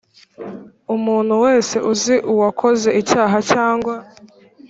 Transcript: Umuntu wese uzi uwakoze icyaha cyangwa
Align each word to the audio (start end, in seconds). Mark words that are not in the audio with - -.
Umuntu 0.95 1.33
wese 1.45 1.75
uzi 1.91 2.15
uwakoze 2.31 2.89
icyaha 3.01 3.37
cyangwa 3.51 3.93